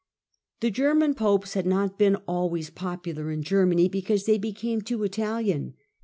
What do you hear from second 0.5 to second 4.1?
The German popes had not been always popular in Germany,